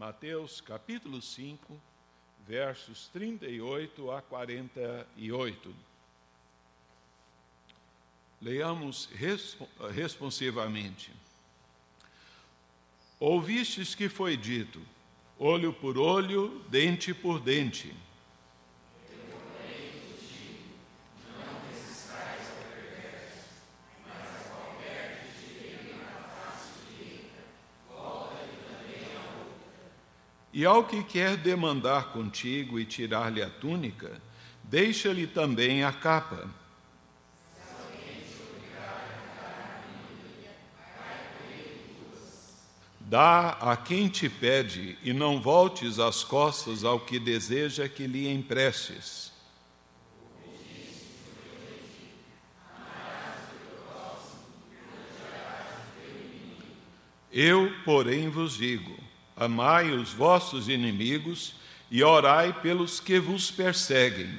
[0.00, 1.78] Mateus capítulo 5,
[2.48, 5.74] versos 38 a 48.
[8.40, 9.10] Leamos
[9.94, 11.12] responsivamente.
[13.18, 14.80] Ouvistes que foi dito:
[15.38, 17.94] olho por olho, dente por dente.
[30.60, 34.20] E ao que quer demandar contigo e tirar-lhe a túnica,
[34.62, 36.50] deixa-lhe também a capa.
[43.00, 48.28] Dá a quem te pede e não voltes as costas ao que deseja que lhe
[48.28, 49.32] emprestes.
[57.32, 58.99] Eu, porém, vos digo:
[59.40, 61.54] amai os vossos inimigos
[61.90, 64.30] e orai pelos que vos perseguem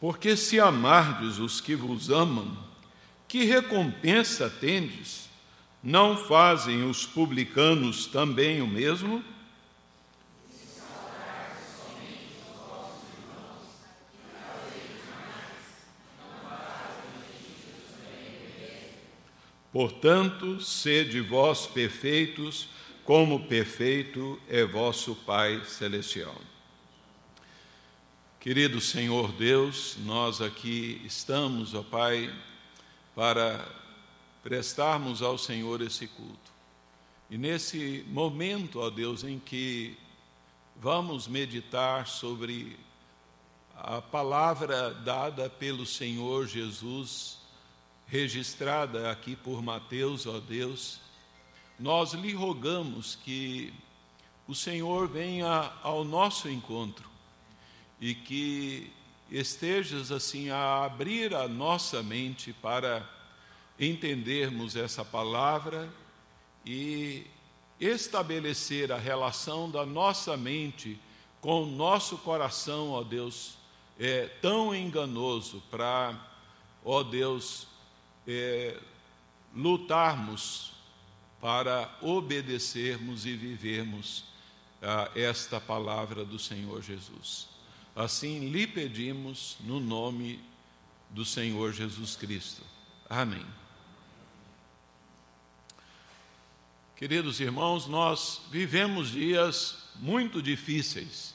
[0.00, 2.56] Porque se amardes os que vos amam,
[3.26, 5.28] que recompensa tendes?
[5.82, 9.24] Não fazem os publicanos também o mesmo?
[19.72, 22.68] Portanto, sede vós perfeitos,
[23.04, 26.40] como perfeito é vosso Pai Celestial.
[28.40, 32.32] Querido Senhor Deus, nós aqui estamos, ó Pai,
[33.14, 33.68] para
[34.42, 36.52] prestarmos ao Senhor esse culto.
[37.28, 39.98] E nesse momento, ó Deus, em que
[40.76, 42.78] vamos meditar sobre
[43.76, 47.38] a palavra dada pelo Senhor Jesus,
[48.08, 50.98] registrada aqui por Mateus, ó Deus,
[51.78, 53.72] nós lhe rogamos que
[54.46, 57.06] o Senhor venha ao nosso encontro
[58.00, 58.90] e que
[59.30, 63.06] estejas assim a abrir a nossa mente para
[63.78, 65.92] entendermos essa palavra
[66.64, 67.26] e
[67.78, 70.98] estabelecer a relação da nossa mente
[71.42, 73.58] com o nosso coração, ó Deus,
[73.98, 76.18] é tão enganoso para,
[76.84, 77.68] ó Deus,
[78.28, 78.78] é,
[79.54, 80.72] lutarmos
[81.40, 84.24] para obedecermos e vivermos
[84.82, 87.48] a esta palavra do Senhor Jesus.
[87.96, 90.40] Assim lhe pedimos no nome
[91.10, 92.62] do Senhor Jesus Cristo.
[93.08, 93.44] Amém.
[96.96, 101.34] Queridos irmãos, nós vivemos dias muito difíceis,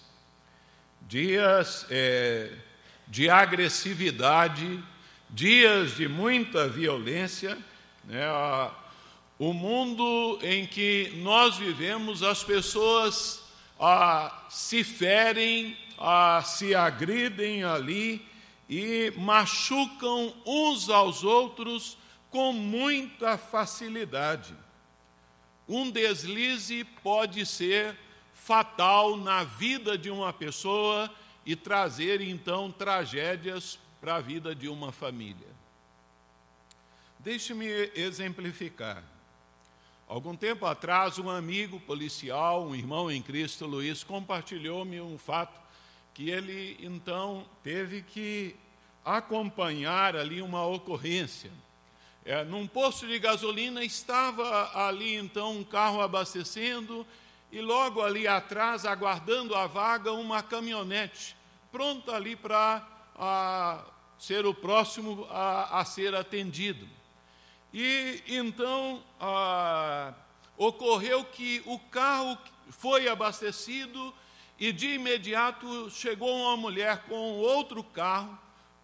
[1.01, 2.53] dias é,
[3.07, 4.83] de agressividade,
[5.33, 7.57] dias de muita violência.
[8.05, 8.23] Né?
[9.39, 13.43] O mundo em que nós vivemos, as pessoas
[13.79, 18.25] ah, se ferem ah, se agridem ali
[18.69, 21.97] e machucam uns aos outros
[22.29, 24.55] com muita facilidade.
[25.67, 27.97] Um deslize pode ser
[28.33, 31.09] fatal na vida de uma pessoa
[31.45, 35.47] e trazer então tragédias para a vida de uma família.
[37.19, 37.65] Deixe-me
[37.95, 39.01] exemplificar.
[40.09, 45.57] Algum tempo atrás, um amigo policial, um irmão em Cristo, Luiz, compartilhou-me um fato
[46.13, 48.57] que ele então teve que
[49.05, 51.51] acompanhar ali uma ocorrência.
[52.25, 57.07] É, num posto de gasolina estava ali então um carro abastecendo
[57.49, 61.37] e logo ali atrás, aguardando a vaga, uma caminhonete
[61.71, 62.85] pronta ali para
[64.23, 66.87] ser o próximo a, a, ser atendido.
[67.73, 70.13] E então a,
[70.55, 72.37] ocorreu que o carro
[72.69, 74.13] foi abastecido
[74.57, 78.39] e de imediato chegou uma mulher com outro carro,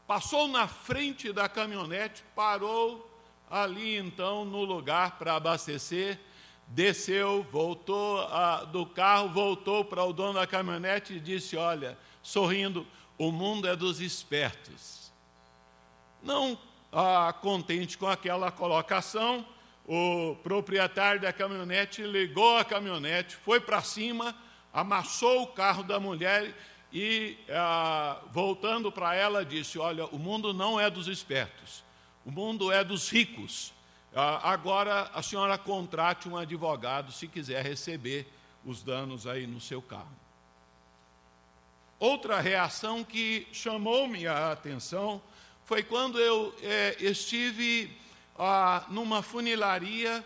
[0.05, 3.09] passou na frente da caminhonete, parou
[3.49, 6.19] ali então no lugar para abastecer,
[6.67, 8.27] desceu, voltou
[8.73, 12.85] do carro, voltou para o dono da caminhonete e disse: Olha, sorrindo,
[13.17, 14.98] o mundo é dos espertos.
[16.21, 16.57] Não
[16.91, 19.45] ah, contente com aquela colocação,
[19.87, 24.35] o proprietário da caminhonete ligou a caminhonete, foi para cima
[24.73, 26.55] amassou o carro da mulher
[26.91, 31.83] e, ah, voltando para ela, disse: Olha, o mundo não é dos espertos,
[32.25, 33.73] o mundo é dos ricos.
[34.15, 38.27] Ah, agora a senhora contrate um advogado se quiser receber
[38.65, 40.17] os danos aí no seu carro.
[41.99, 45.21] outra reação que chamou-me a atenção
[45.69, 47.95] foi quando eu é, estive
[48.39, 50.25] ah, numa funilaria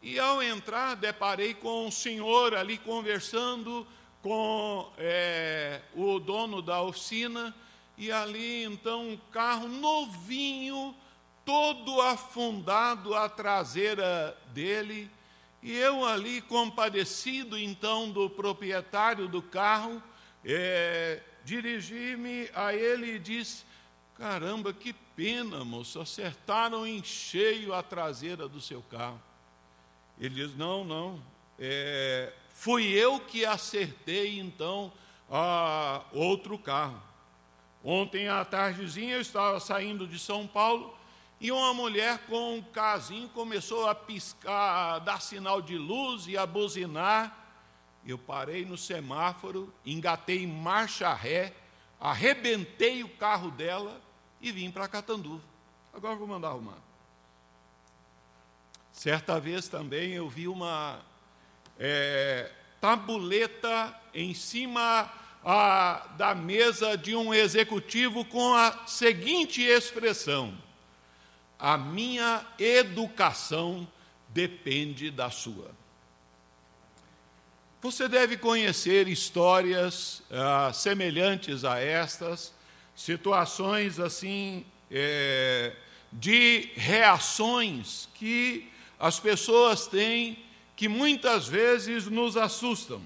[0.00, 3.84] e ao entrar deparei com um senhor ali conversando
[4.22, 7.52] com é, o dono da oficina
[7.96, 10.94] e ali então um carro novinho,
[11.44, 15.10] todo afundado a traseira dele,
[15.60, 20.00] e eu ali compadecido então do proprietário do carro,
[20.44, 23.66] é, dirigi-me a ele e disse:
[24.18, 29.22] Caramba, que pena, moço, acertaram em cheio a traseira do seu carro.
[30.18, 31.22] Ele diz: Não, não,
[31.56, 34.92] é, fui eu que acertei então
[35.30, 37.00] a outro carro.
[37.84, 40.98] Ontem à tardezinha eu estava saindo de São Paulo
[41.40, 46.36] e uma mulher com um casinho começou a piscar, a dar sinal de luz e
[46.36, 47.38] a buzinar.
[48.04, 51.54] Eu parei no semáforo, engatei em marcha ré,
[52.00, 54.07] arrebentei o carro dela
[54.40, 55.42] e vim para Catanduva.
[55.92, 56.78] Agora vou mandar arrumar.
[58.92, 61.00] Certa vez também eu vi uma
[61.78, 62.50] é,
[62.80, 65.12] tabuleta em cima
[65.44, 70.56] a, da mesa de um executivo com a seguinte expressão:
[71.58, 73.86] A minha educação
[74.28, 75.70] depende da sua.
[77.80, 82.52] Você deve conhecer histórias ah, semelhantes a estas,
[82.98, 85.72] situações assim, é,
[86.12, 88.68] de reações que
[88.98, 90.36] as pessoas têm
[90.74, 93.00] que muitas vezes nos assustam.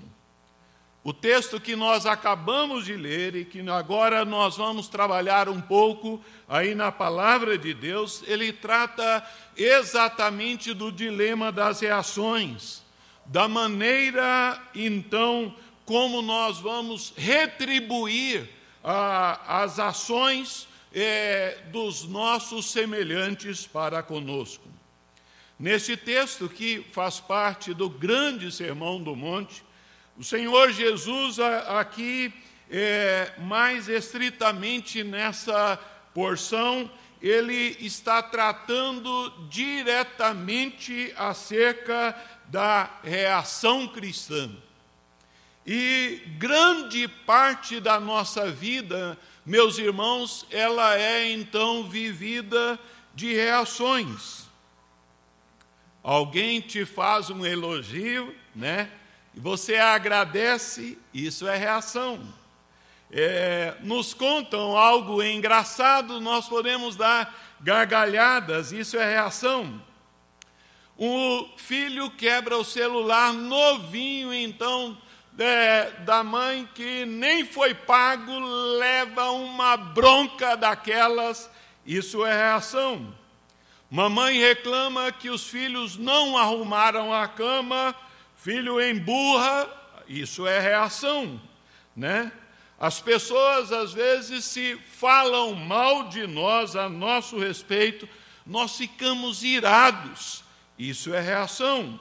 [1.05, 6.25] O texto que nós acabamos de ler e que agora nós vamos trabalhar um pouco
[6.49, 9.23] aí na palavra de Deus, ele trata
[9.55, 12.83] exatamente do dilema das reações,
[13.27, 15.55] da maneira então
[15.85, 24.69] como nós vamos retribuir ah, as ações eh, dos nossos semelhantes para conosco.
[25.59, 29.63] Neste texto que faz parte do grande sermão do monte,
[30.19, 32.33] o Senhor Jesus, aqui,
[32.71, 35.79] é, mais estritamente nessa
[36.13, 36.91] porção,
[37.21, 42.15] ele está tratando diretamente acerca
[42.49, 44.51] da reação cristã.
[45.67, 49.17] E grande parte da nossa vida,
[49.47, 52.79] meus irmãos, ela é então vivida
[53.15, 54.43] de reações.
[56.03, 58.91] Alguém te faz um elogio, né?
[59.35, 62.21] e você agradece, isso é reação.
[63.11, 69.81] É, nos contam algo engraçado, nós podemos dar gargalhadas, isso é reação.
[70.97, 74.97] O filho quebra o celular novinho, então,
[75.39, 78.39] é, da mãe que nem foi pago,
[78.79, 81.51] leva uma bronca daquelas,
[81.87, 83.15] isso é reação.
[83.91, 87.95] Mamãe reclama que os filhos não arrumaram a cama,
[88.43, 89.69] Filho emburra,
[90.09, 91.41] isso é reação,
[91.95, 92.33] né?
[92.77, 98.09] As pessoas às vezes se falam mal de nós a nosso respeito,
[98.45, 100.43] nós ficamos irados,
[100.77, 102.01] isso é reação.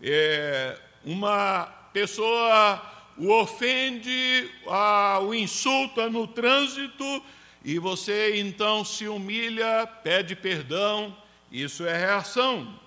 [0.00, 2.82] É, uma pessoa
[3.18, 7.22] o ofende, a, o insulta no trânsito
[7.64, 11.16] e você então se humilha, pede perdão,
[11.50, 12.80] isso é reação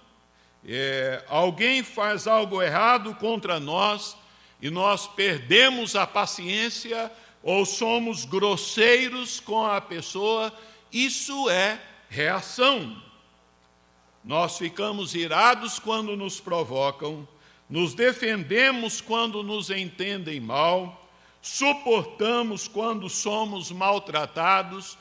[0.68, 4.18] é, alguém faz algo errado contra nós
[4.60, 7.12] e nós perdemos a paciência
[7.44, 10.52] ou somos grosseiros com a pessoa,
[10.92, 11.80] isso é
[12.10, 13.00] reação.
[14.24, 17.28] Nós ficamos irados quando nos provocam,
[17.70, 21.10] nos defendemos quando nos entendem mal,
[21.42, 24.98] suportamos quando somos maltratados,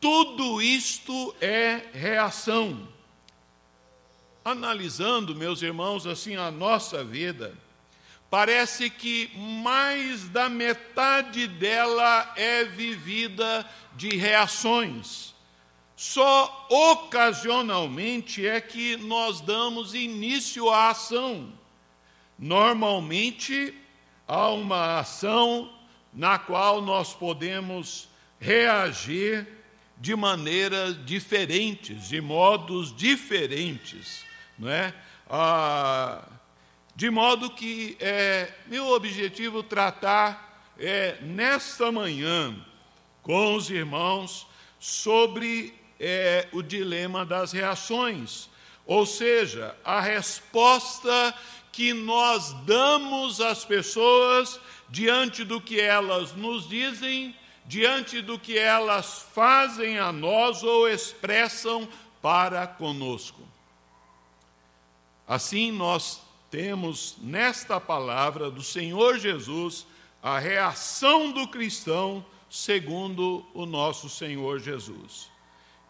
[0.00, 2.94] tudo isto é reação
[4.44, 7.56] analisando, meus irmãos, assim a nossa vida,
[8.28, 15.32] parece que mais da metade dela é vivida de reações.
[15.96, 21.50] Só ocasionalmente é que nós damos início à ação.
[22.38, 23.74] Normalmente,
[24.26, 25.72] há uma ação
[26.12, 28.08] na qual nós podemos
[28.40, 29.46] reagir
[29.96, 34.24] de maneiras diferentes, de modos diferentes
[34.58, 34.94] não é?
[35.28, 36.22] Ah,
[36.94, 42.54] de modo que é meu objetivo tratar é, nesta manhã
[43.22, 44.46] com os irmãos
[44.78, 48.48] sobre é, o dilema das reações,
[48.86, 51.34] ou seja, a resposta
[51.74, 57.34] que nós damos às pessoas diante do que elas nos dizem,
[57.66, 61.88] diante do que elas fazem a nós ou expressam
[62.22, 63.42] para conosco.
[65.26, 69.84] Assim, nós temos nesta palavra do Senhor Jesus
[70.22, 75.28] a reação do cristão segundo o nosso Senhor Jesus.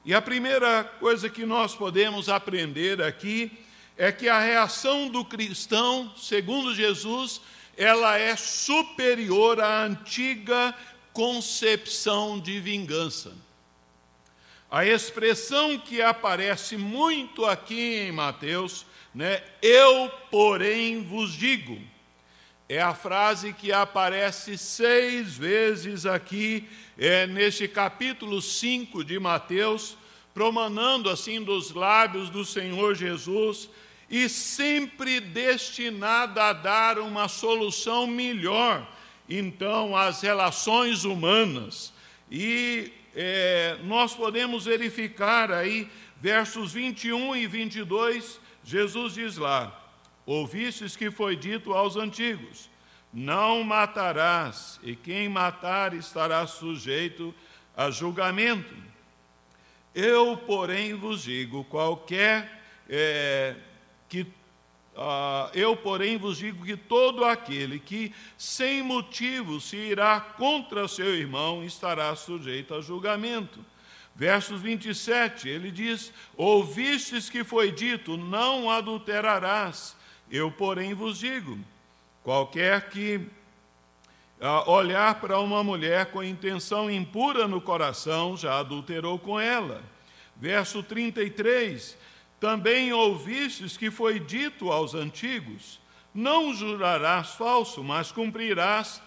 [0.03, 3.64] E a primeira coisa que nós podemos aprender aqui
[3.97, 7.41] é que a reação do cristão, segundo Jesus,
[7.77, 10.75] ela é superior à antiga
[11.13, 13.33] concepção de vingança.
[14.71, 18.85] A expressão que aparece muito aqui em Mateus,
[19.15, 21.81] né, eu, porém, vos digo,
[22.69, 29.97] é a frase que aparece seis vezes aqui, é, neste capítulo 5 de Mateus,
[30.35, 33.71] promanando assim dos lábios do Senhor Jesus,
[34.11, 38.87] e sempre destinada a dar uma solução melhor,
[39.29, 41.93] então, às relações humanas.
[42.31, 45.89] E é, nós podemos verificar aí,
[46.21, 49.81] versos 21 e 22, Jesus diz lá:
[50.27, 52.69] Ouvistes que foi dito aos antigos:
[53.13, 57.35] Não matarás, e quem matar estará sujeito
[57.77, 58.94] a julgamento.
[59.95, 63.55] Eu, porém, vos digo: qualquer é,
[64.09, 70.89] que uh, eu, porém, vos digo que todo aquele que sem motivo se irá contra
[70.89, 73.65] seu irmão estará sujeito a julgamento.
[74.17, 79.97] Versos 27, ele diz: Ouvistes que foi dito, não adulterarás.
[80.31, 81.59] Eu, porém, vos digo:
[82.23, 83.29] qualquer que
[84.67, 89.83] olhar para uma mulher com intenção impura no coração já adulterou com ela.
[90.37, 91.97] Verso 33,
[92.39, 95.81] também ouvistes que foi dito aos antigos:
[96.15, 99.01] Não jurarás falso, mas cumprirás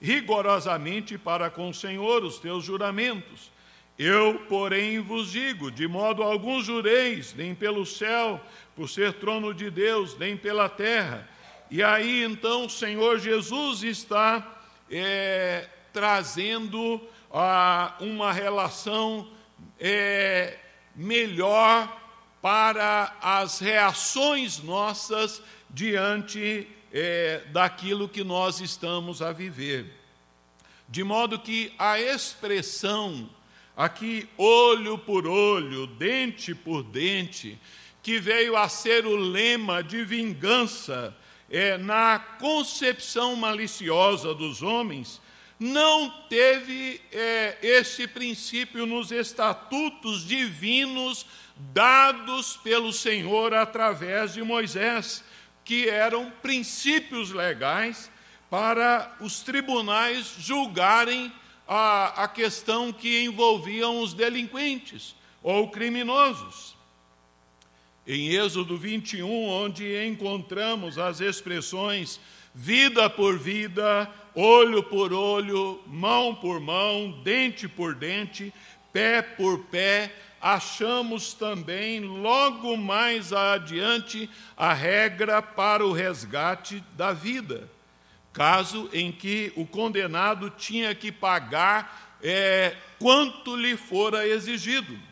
[0.00, 3.52] rigorosamente para com o Senhor os teus juramentos.
[3.98, 8.40] Eu, porém, vos digo: de modo algum jureis, nem pelo céu,
[8.74, 11.28] por ser trono de Deus, nem pela terra.
[11.70, 14.61] E aí então o Senhor Jesus está
[14.92, 17.00] é, trazendo
[17.32, 19.26] ah, uma relação
[19.80, 20.58] é,
[20.94, 22.00] melhor
[22.42, 29.86] para as reações nossas diante é, daquilo que nós estamos a viver.
[30.88, 33.30] De modo que a expressão
[33.74, 37.58] aqui, olho por olho, dente por dente,
[38.02, 41.16] que veio a ser o lema de vingança
[41.52, 45.20] é, na concepção maliciosa dos homens,
[45.60, 55.22] não teve é, esse princípio nos estatutos divinos dados pelo Senhor através de Moisés,
[55.62, 58.10] que eram princípios legais
[58.50, 61.30] para os tribunais julgarem
[61.68, 66.71] a, a questão que envolviam os delinquentes ou criminosos.
[68.04, 72.18] Em Êxodo 21, onde encontramos as expressões
[72.52, 78.52] vida por vida, olho por olho, mão por mão, dente por dente,
[78.92, 87.70] pé por pé, achamos também logo mais adiante a regra para o resgate da vida,
[88.32, 95.11] caso em que o condenado tinha que pagar é, quanto lhe fora exigido.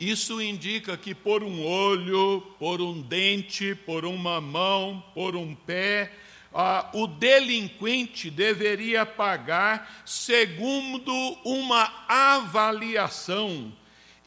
[0.00, 6.12] Isso indica que por um olho, por um dente, por uma mão, por um pé,
[6.54, 11.12] ah, o delinquente deveria pagar segundo
[11.44, 13.72] uma avaliação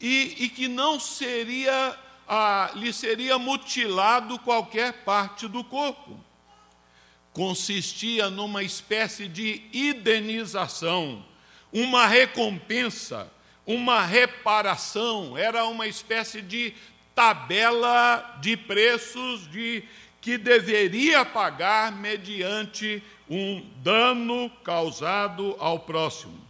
[0.00, 1.98] e, e que não seria,
[2.28, 6.20] ah, lhe seria mutilado qualquer parte do corpo.
[7.32, 11.24] Consistia numa espécie de indenização,
[11.72, 13.32] uma recompensa,
[13.66, 16.74] uma reparação, era uma espécie de
[17.14, 19.84] tabela de preços de
[20.20, 26.40] que deveria pagar mediante um dano causado ao próximo.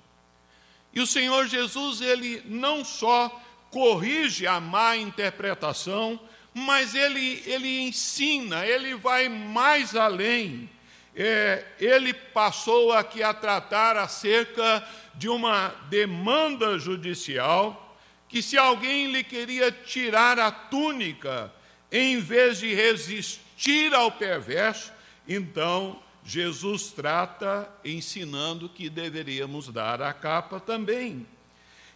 [0.92, 3.28] E o Senhor Jesus, ele não só
[3.70, 6.20] corrige a má interpretação,
[6.52, 10.68] mas ele, ele ensina, ele vai mais além.
[11.14, 17.96] É, ele passou aqui a tratar acerca de uma demanda judicial,
[18.28, 21.52] que se alguém lhe queria tirar a túnica,
[21.90, 24.90] em vez de resistir ao perverso,
[25.28, 31.26] então Jesus trata ensinando que deveríamos dar a capa também.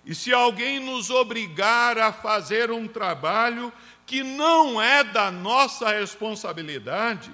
[0.04, 3.72] E se alguém nos obrigar a fazer um trabalho
[4.04, 7.30] que não é da nossa responsabilidade,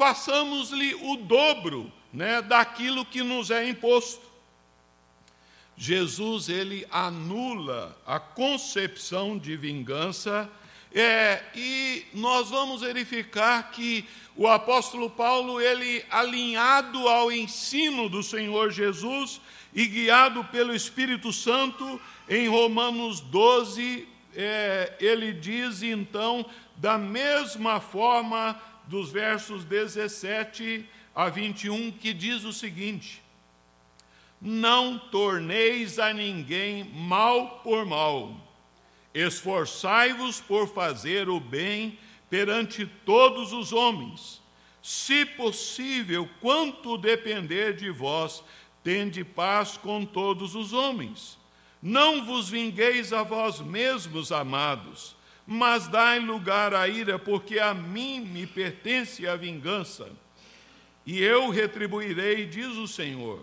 [0.00, 4.22] façamos-lhe o dobro né, daquilo que nos é imposto.
[5.76, 10.50] Jesus ele anula a concepção de vingança
[10.90, 18.70] é, e nós vamos verificar que o apóstolo Paulo ele alinhado ao ensino do Senhor
[18.70, 19.38] Jesus
[19.74, 28.58] e guiado pelo Espírito Santo em Romanos 12 é, ele diz então da mesma forma
[28.90, 33.22] dos versos 17 a 21, que diz o seguinte:
[34.40, 38.34] Não torneis a ninguém mal por mal,
[39.14, 41.96] esforçai-vos por fazer o bem
[42.28, 44.42] perante todos os homens.
[44.82, 48.42] Se possível, quanto depender de vós,
[48.82, 51.38] tende paz com todos os homens.
[51.80, 55.14] Não vos vingueis a vós mesmos, amados,
[55.52, 60.08] mas dai lugar à ira, porque a mim me pertence a vingança
[61.04, 63.42] e eu retribuirei, diz o Senhor.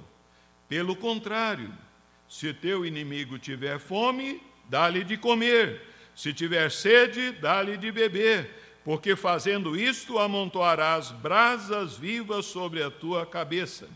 [0.69, 1.73] Pelo contrário,
[2.29, 5.81] se teu inimigo tiver fome, dá-lhe de comer,
[6.15, 8.51] se tiver sede, dá-lhe de beber,
[8.85, 13.89] porque fazendo isto amontoarás brasas vivas sobre a tua cabeça.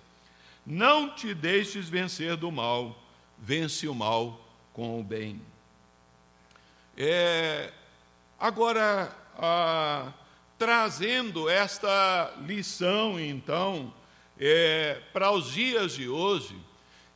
[0.65, 3.01] Não te deixes vencer do mal,
[3.37, 5.41] vence o mal com o bem.
[6.97, 7.71] É,
[8.41, 10.11] agora, a
[10.57, 13.91] trazendo esta lição, então,
[14.39, 16.55] é, para os dias de hoje,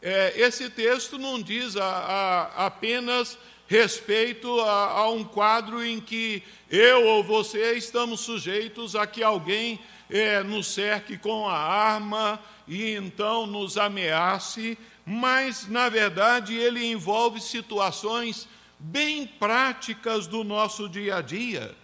[0.01, 6.41] é, esse texto não diz a, a, apenas respeito a, a, um quadro em que
[6.72, 9.79] eu ou você estamos sujeitos a que alguém
[10.10, 17.39] é, nos cerque com a arma e então nos ameace, mas, na verdade, ele envolve
[17.39, 18.48] situações
[18.85, 21.75] bem práticas do nosso dia a dia,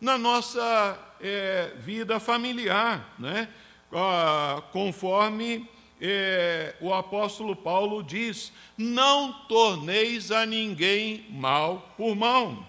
[0.00, 3.48] na nossa é, vida familiar, né?
[3.92, 5.68] Ah, conforme
[6.00, 12.64] é, o apóstolo Paulo diz: não torneis a ninguém mal por mal.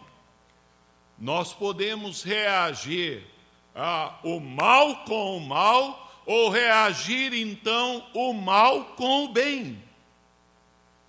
[1.17, 3.23] Nós podemos reagir
[3.75, 9.83] ao mal com o mal, ou reagir então o mal com o bem.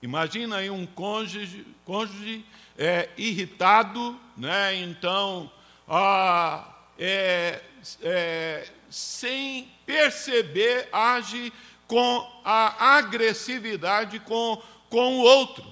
[0.02, 2.44] Imagina aí um cônjuge, cônjuge
[2.80, 4.74] é, irritado, né?
[4.76, 5.52] então
[5.86, 6.66] ah,
[6.98, 7.60] é,
[8.02, 11.52] é, sem perceber, age
[11.86, 15.66] com a agressividade com, com o outro.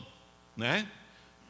[0.55, 0.87] Né?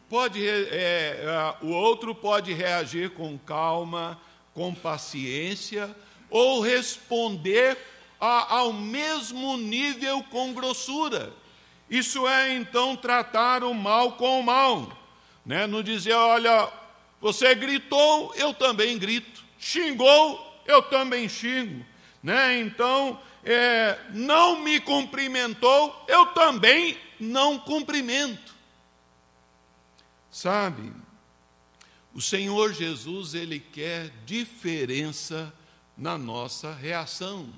[0.09, 4.21] Pode, é, é, o outro pode reagir com calma,
[4.55, 5.93] com paciência,
[6.31, 7.77] ou responder
[8.21, 11.33] a, ao mesmo nível com grossura.
[11.91, 14.98] Isso é então tratar o mal com o mal.
[15.49, 15.67] Né?
[15.67, 16.71] Não dizer, olha,
[17.23, 21.83] você gritou, eu também grito xingou, eu também xingo.
[22.23, 22.61] Né?
[22.61, 28.55] Então, é, não me cumprimentou, eu também não cumprimento.
[30.31, 30.93] Sabe,
[32.13, 35.51] o Senhor Jesus, Ele quer diferença
[35.97, 37.49] na nossa reação.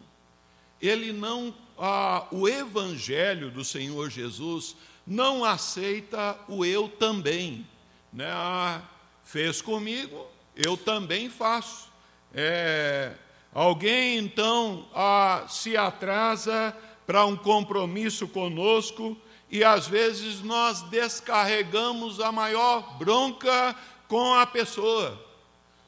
[0.81, 7.67] Ele não, ah, o Evangelho do Senhor Jesus não aceita o eu também.
[8.13, 8.29] Né?
[8.29, 8.83] Ah,
[9.25, 11.91] fez comigo, eu também faço.
[12.35, 13.13] É,
[13.53, 19.17] alguém então a, se atrasa para um compromisso conosco
[19.51, 23.75] e às vezes nós descarregamos a maior bronca
[24.07, 25.21] com a pessoa,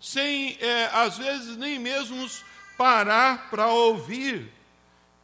[0.01, 2.29] sem é, às vezes nem mesmo
[2.77, 4.53] parar para ouvir.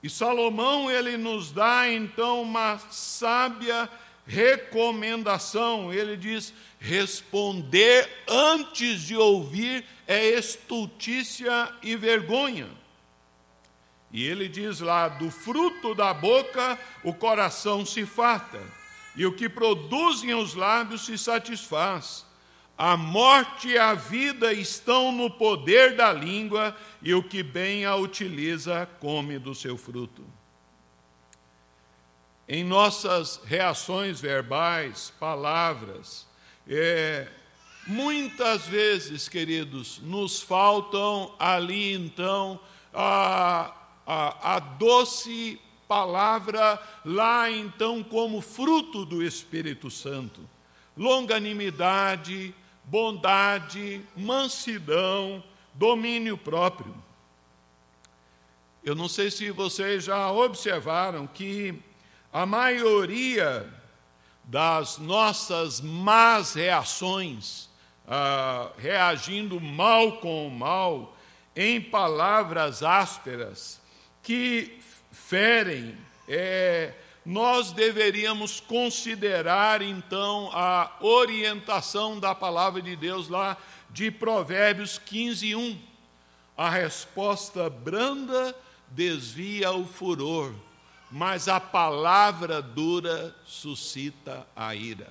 [0.03, 3.91] E Salomão ele nos dá então uma sábia
[4.29, 5.93] recomendação.
[5.93, 12.69] Ele diz: responder antes de ouvir é estultícia e vergonha.
[14.13, 18.61] E ele diz lá: do fruto da boca o coração se farta,
[19.17, 22.29] e o que produzem os lábios se satisfaz.
[22.77, 27.97] A morte e a vida estão no poder da língua, e o que bem a
[27.97, 30.38] utiliza come do seu fruto.
[32.49, 36.27] Em nossas reações verbais, palavras,
[36.67, 37.29] é,
[37.89, 42.61] Muitas vezes, queridos, nos faltam ali então
[42.93, 43.75] a,
[44.07, 45.59] a, a doce
[45.89, 50.47] palavra, lá então como fruto do Espírito Santo.
[50.95, 56.95] Longanimidade, bondade, mansidão, domínio próprio.
[58.85, 61.83] Eu não sei se vocês já observaram que
[62.33, 63.69] a maioria
[64.45, 67.69] das nossas más reações
[68.11, 71.15] ah, reagindo mal com o mal,
[71.55, 73.81] em palavras ásperas,
[74.23, 74.79] que
[75.13, 75.95] ferem.
[76.27, 83.59] É, nós deveríamos considerar então a orientação da palavra de Deus lá
[83.91, 85.79] de Provérbios 15, 1.
[86.57, 88.57] A resposta branda
[88.89, 90.55] desvia o furor,
[91.11, 95.09] mas a palavra dura suscita a ira.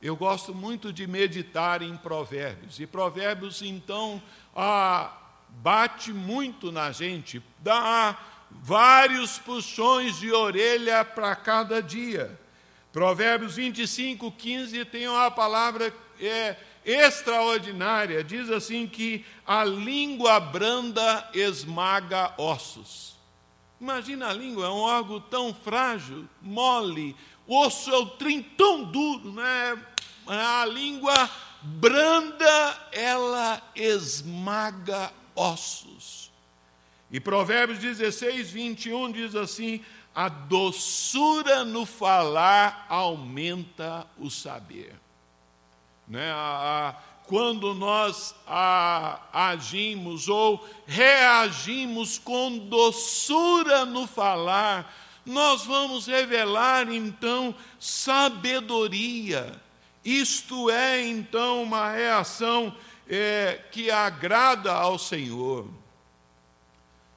[0.00, 4.22] Eu gosto muito de meditar em Provérbios, e Provérbios, então,
[4.54, 5.12] ah,
[5.48, 8.16] bate muito na gente, dá
[8.50, 12.38] vários puxões de orelha para cada dia.
[12.92, 22.32] Provérbios 25, 15 tem uma palavra é, extraordinária, diz assim que a língua branda esmaga
[22.38, 23.17] ossos.
[23.80, 27.14] Imagina a língua, é um órgão tão frágil, mole,
[27.46, 29.80] osso é o trim tão duro, né?
[30.26, 31.30] A língua
[31.62, 36.30] branda, ela esmaga ossos.
[37.10, 39.82] E Provérbios 16, 21 diz assim:
[40.14, 44.94] a doçura no falar aumenta o saber.
[46.06, 46.30] Né?
[46.32, 46.36] A,
[46.88, 48.34] a, quando nós
[49.30, 54.90] agimos ou reagimos com doçura no falar,
[55.26, 59.60] nós vamos revelar então sabedoria.
[60.02, 62.74] Isto é então uma reação
[63.06, 65.68] é, que agrada ao Senhor.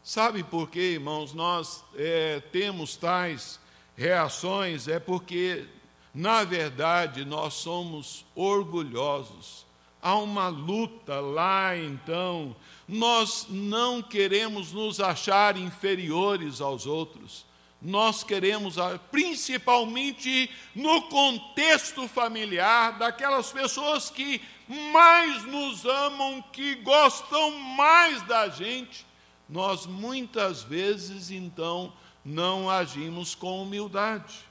[0.03, 3.61] Sabe por quê, irmãos, nós é, temos tais
[3.95, 4.89] reações?
[4.89, 5.67] É porque,
[6.13, 9.70] na verdade, nós somos orgulhosos.
[10.01, 12.55] Há uma luta lá, então.
[12.87, 17.45] Nós não queremos nos achar inferiores aos outros
[17.81, 18.75] nós queremos,
[19.09, 29.05] principalmente no contexto familiar, daquelas pessoas que mais nos amam, que gostam mais da gente,
[29.49, 31.91] nós muitas vezes então
[32.23, 34.50] não agimos com humildade.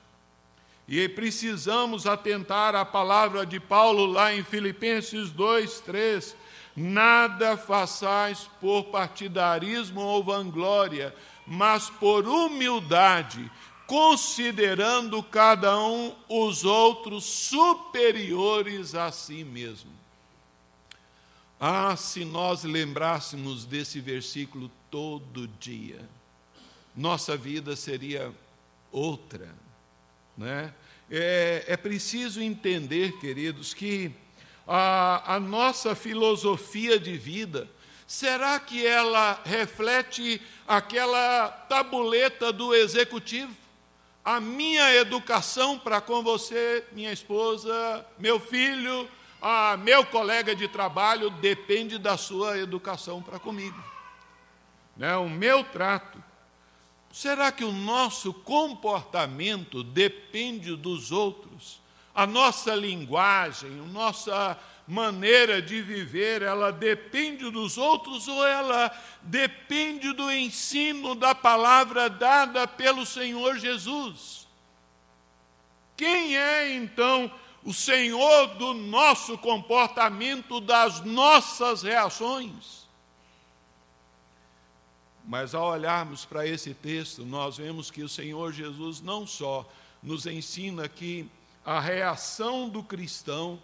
[0.90, 6.37] E precisamos atentar à palavra de Paulo lá em Filipenses 2, 3.
[6.74, 11.14] Nada façais por partidarismo ou vanglória,
[11.46, 13.48] mas por humildade,
[13.87, 19.92] considerando cada um os outros superiores a si mesmo.
[21.61, 26.00] Ah, se nós lembrássemos desse versículo todo dia,
[26.96, 28.33] nossa vida seria
[28.90, 29.55] outra.
[30.37, 30.72] Né?
[31.10, 34.12] É, é preciso entender, queridos, que
[34.66, 37.68] a, a nossa filosofia de vida
[38.10, 43.54] Será que ela reflete aquela tabuleta do executivo?
[44.24, 49.08] A minha educação para com você, minha esposa, meu filho,
[49.40, 53.80] a meu colega de trabalho depende da sua educação para comigo.
[54.96, 55.16] Né?
[55.16, 56.20] O meu trato.
[57.12, 61.80] Será que o nosso comportamento depende dos outros?
[62.14, 68.90] A nossa linguagem, a nossa maneira de viver, ela depende dos outros ou ela
[69.22, 74.48] depende do ensino da palavra dada pelo Senhor Jesus?
[75.96, 77.30] Quem é então
[77.62, 82.79] o Senhor do nosso comportamento, das nossas reações?
[85.30, 89.64] Mas ao olharmos para esse texto, nós vemos que o Senhor Jesus não só
[90.02, 91.24] nos ensina que
[91.64, 93.56] a reação do cristão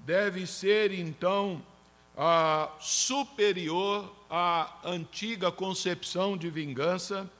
[0.00, 1.62] deve ser então
[2.16, 7.30] a superior à antiga concepção de vingança,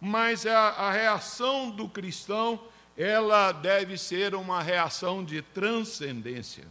[0.00, 2.58] mas a, a reação do cristão
[2.96, 6.64] ela deve ser uma reação de transcendência.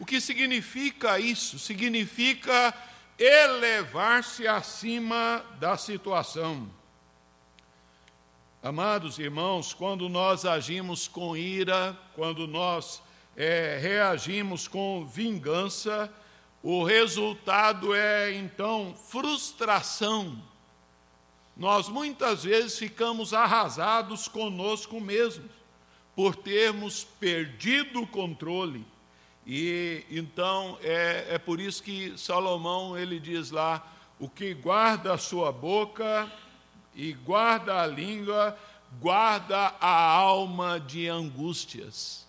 [0.00, 1.58] O que significa isso?
[1.58, 2.74] Significa
[3.18, 6.68] elevar-se acima da situação.
[8.62, 13.02] Amados irmãos, quando nós agimos com ira, quando nós
[13.36, 16.10] é, reagimos com vingança,
[16.62, 20.42] o resultado é então frustração.
[21.56, 25.50] Nós muitas vezes ficamos arrasados conosco mesmos,
[26.16, 28.84] por termos perdido o controle.
[29.46, 33.86] E então é, é por isso que Salomão ele diz lá:
[34.18, 36.30] o que guarda a sua boca
[36.94, 38.56] e guarda a língua,
[39.00, 42.24] guarda a alma de angústias.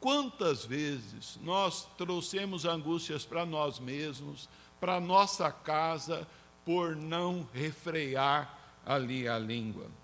[0.00, 4.48] Quantas vezes nós trouxemos angústias para nós mesmos,
[4.80, 6.26] para nossa casa,
[6.64, 9.99] por não refrear ali a língua?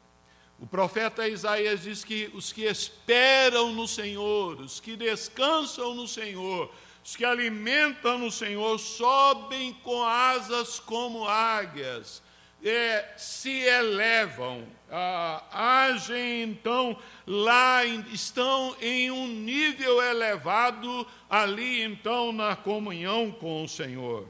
[0.59, 6.73] O profeta Isaías diz que os que esperam no Senhor, os que descansam no Senhor,
[7.05, 12.23] os que alimentam no Senhor, sobem com asas como águias,
[12.65, 22.57] é, se elevam, ah, agem então lá, estão em um nível elevado ali então na
[22.57, 24.27] comunhão com o Senhor.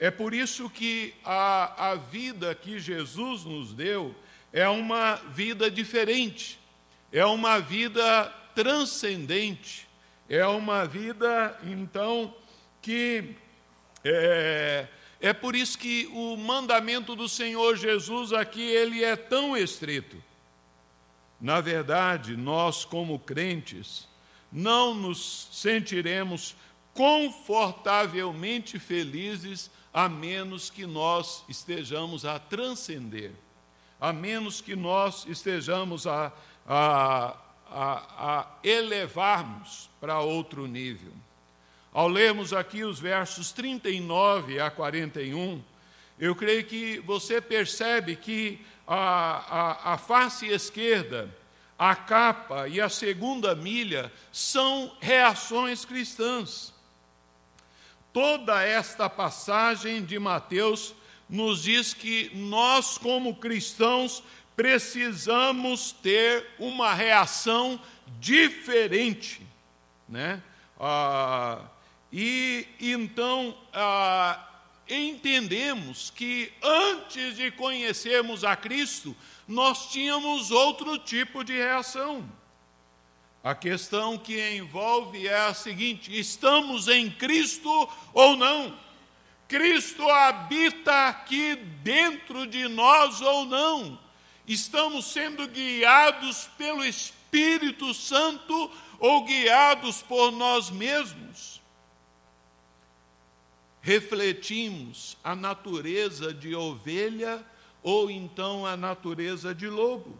[0.00, 4.14] É por isso que a, a vida que Jesus nos deu
[4.52, 6.58] é uma vida diferente,
[7.12, 9.88] é uma vida transcendente,
[10.28, 12.34] é uma vida então
[12.82, 13.34] que
[14.04, 14.86] é,
[15.20, 20.22] é por isso que o mandamento do Senhor Jesus aqui ele é tão estrito.
[21.40, 24.08] Na verdade, nós como crentes
[24.50, 26.56] não nos sentiremos
[26.94, 33.32] confortavelmente felizes a menos que nós estejamos a transcender,
[34.00, 36.32] a menos que nós estejamos a,
[36.66, 37.36] a,
[37.70, 41.12] a, a elevarmos para outro nível.
[41.92, 45.62] Ao lermos aqui os versos 39 a 41,
[46.18, 48.94] eu creio que você percebe que a,
[49.90, 51.34] a, a face esquerda,
[51.78, 56.72] a capa e a segunda milha são reações cristãs.
[58.12, 60.94] Toda esta passagem de Mateus
[61.28, 64.22] nos diz que nós, como cristãos,
[64.56, 67.80] precisamos ter uma reação
[68.18, 69.40] diferente,
[70.08, 70.42] né?
[70.80, 71.60] Ah,
[72.12, 74.48] e então ah,
[74.88, 79.14] entendemos que antes de conhecermos a Cristo,
[79.46, 82.28] nós tínhamos outro tipo de reação.
[83.42, 88.87] A questão que envolve é a seguinte: estamos em Cristo ou não?
[89.48, 93.98] Cristo habita aqui dentro de nós ou não?
[94.46, 101.58] Estamos sendo guiados pelo Espírito Santo ou guiados por nós mesmos?
[103.88, 107.42] refletimos a natureza de ovelha
[107.82, 110.14] ou então a natureza de lobo.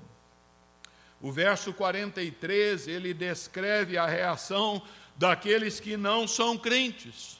[1.21, 4.81] O verso 43, ele descreve a reação
[5.17, 7.38] daqueles que não são crentes.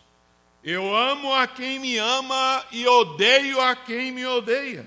[0.63, 4.87] Eu amo a quem me ama e odeio a quem me odeia.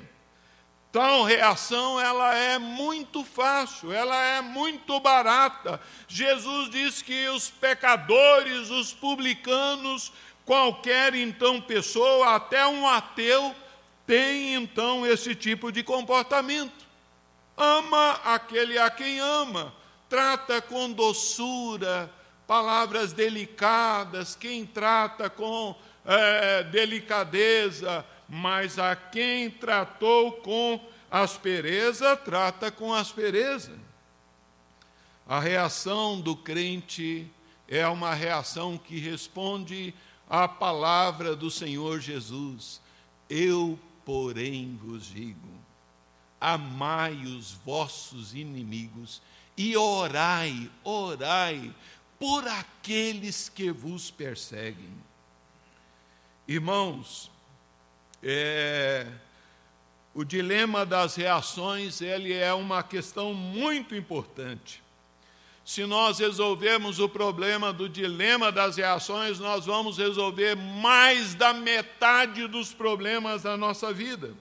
[0.92, 5.80] Tal reação ela é muito fácil, ela é muito barata.
[6.08, 10.12] Jesus diz que os pecadores, os publicanos,
[10.46, 13.56] Qualquer então pessoa, até um ateu,
[14.06, 16.86] tem então esse tipo de comportamento.
[17.56, 19.74] Ama aquele a quem ama,
[20.10, 22.12] trata com doçura,
[22.52, 32.94] palavras delicadas, quem trata com é, delicadeza, mas a quem tratou com aspereza, trata com
[32.94, 33.72] aspereza.
[35.26, 37.26] A reação do crente
[37.70, 39.94] é uma reação que responde
[40.30, 42.82] a palavra do Senhor Jesus.
[43.30, 45.48] Eu, porém, vos digo:
[46.38, 49.22] amai os vossos inimigos
[49.56, 51.74] e orai, orai
[52.22, 54.94] por aqueles que vos perseguem.
[56.48, 57.32] Irmãos,
[58.22, 59.08] é,
[60.14, 64.84] o dilema das reações ele é uma questão muito importante.
[65.66, 72.46] Se nós resolvermos o problema do dilema das reações, nós vamos resolver mais da metade
[72.46, 74.36] dos problemas da nossa vida.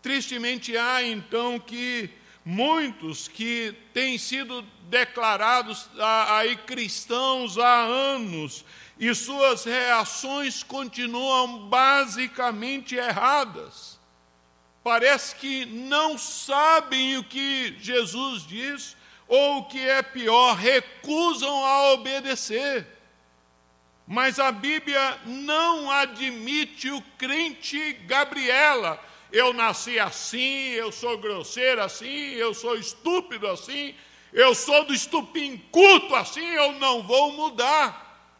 [0.00, 2.10] Tristemente há então que
[2.44, 5.88] muitos que têm sido declarados
[6.28, 8.64] aí cristãos há anos
[8.98, 13.98] e suas reações continuam basicamente erradas.
[14.82, 21.92] Parece que não sabem o que Jesus diz ou o que é pior, recusam a
[21.92, 22.86] obedecer.
[24.06, 29.02] Mas a Bíblia não admite o crente Gabriela.
[29.34, 33.92] Eu nasci assim, eu sou grosseiro assim, eu sou estúpido assim,
[34.32, 38.32] eu sou do estupim culto assim, eu não vou mudar.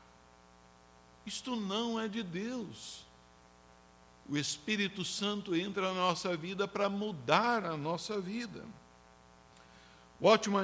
[1.26, 3.04] Isto não é de Deus.
[4.28, 8.64] O Espírito Santo entra na nossa vida para mudar a nossa vida.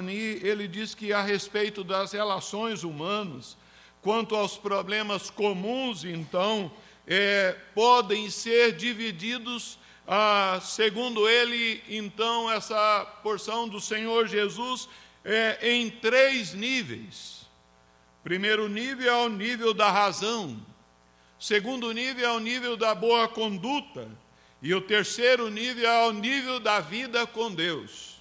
[0.04, 3.56] Nee, ele diz que a respeito das relações humanas,
[4.00, 6.70] quanto aos problemas comuns, então,
[7.04, 14.88] é, podem ser divididos, ah, segundo ele, então, essa porção do Senhor Jesus,
[15.24, 17.46] é, em três níveis.
[18.22, 20.60] Primeiro nível é o nível da razão,
[21.38, 24.10] segundo nível é o nível da boa conduta,
[24.60, 28.20] e o terceiro nível é o nível da vida com Deus.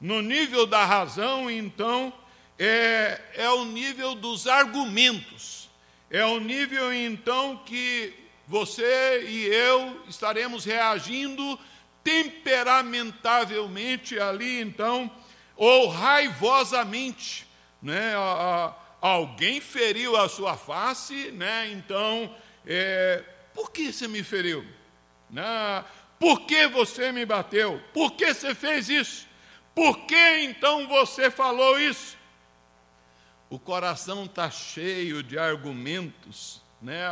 [0.00, 2.12] No nível da razão, então,
[2.58, 5.70] é, é o nível dos argumentos.
[6.10, 8.12] É o nível, então, que
[8.46, 11.58] você e eu estaremos reagindo
[12.02, 15.10] temperamentavelmente ali, então,
[15.56, 17.46] ou raivosamente,
[17.80, 18.12] né?
[19.00, 21.70] alguém feriu a sua face, né?
[21.72, 22.34] Então,
[22.66, 24.64] é, por que você me feriu?
[25.30, 25.84] Né?
[26.18, 27.82] Por que você me bateu?
[27.92, 29.26] Por que você fez isso?
[29.74, 32.16] Por que então você falou isso?
[33.50, 37.04] O coração está cheio de argumentos, né?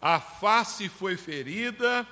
[0.00, 2.06] A face foi ferida,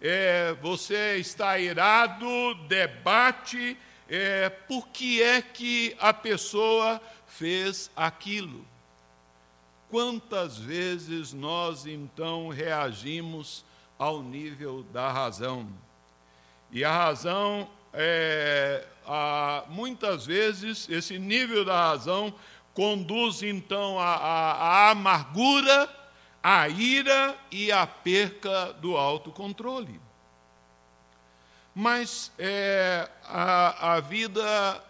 [0.00, 3.76] é, você está irado, debate,
[4.08, 8.64] é, por que é que a pessoa fez aquilo?
[9.90, 13.64] Quantas vezes nós então reagimos
[13.98, 15.68] ao nível da razão?
[16.70, 22.34] E a razão, é, a, muitas vezes, esse nível da razão
[22.74, 25.88] conduz então à amargura,
[26.48, 30.00] a ira e a perca do autocontrole.
[31.74, 34.40] Mas é, a, a, vida,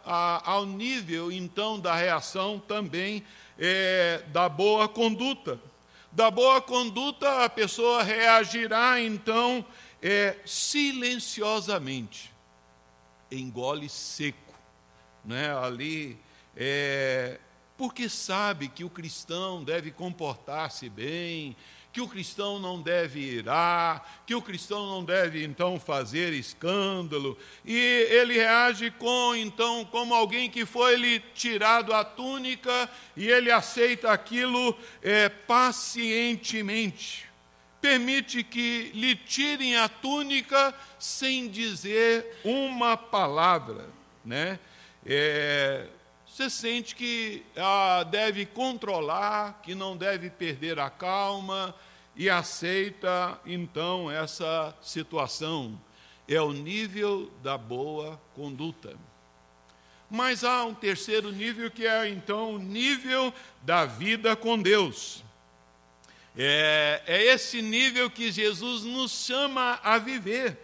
[0.05, 3.25] a, ao nível então da reação também
[3.59, 5.59] é, da boa conduta.
[6.13, 9.65] Da boa conduta, a pessoa reagirá então
[10.03, 12.35] é, silenciosamente,
[13.33, 14.55] engole seco,
[15.25, 15.57] né?
[15.57, 16.21] ali
[16.55, 17.41] é,
[17.77, 21.55] porque sabe que o cristão deve comportar-se bem,
[21.97, 27.75] que o cristão não deve irar, que o cristão não deve então fazer escândalo, e
[27.75, 34.13] ele reage com então como alguém que foi lhe tirado a túnica e ele aceita
[34.13, 37.25] aquilo é, pacientemente.
[37.81, 43.89] Permite que lhe tirem a túnica sem dizer uma palavra,
[44.23, 44.59] né?
[45.07, 45.87] É,
[46.37, 51.75] você sente que ah, deve controlar, que não deve perder a calma
[52.15, 55.81] e aceita então essa situação.
[56.29, 58.95] É o nível da boa conduta.
[60.11, 65.25] Mas há um terceiro nível que é então o nível da vida com Deus.
[66.37, 70.59] É, é esse nível que Jesus nos chama a viver.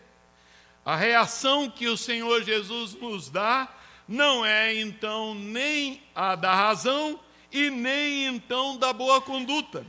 [0.84, 3.74] A reação que o Senhor Jesus nos dá
[4.12, 7.18] não é então nem a da razão
[7.50, 9.86] e nem então da boa conduta.